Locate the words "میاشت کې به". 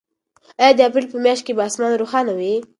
1.25-1.63